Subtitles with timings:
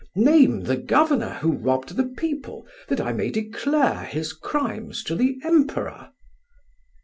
[0.15, 5.37] Name the governor who robbed the people that I may declare his crimes to the
[5.43, 6.09] Emperor!"